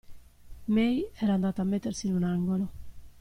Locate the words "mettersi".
1.65-2.07